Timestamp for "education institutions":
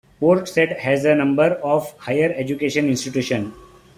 2.35-3.53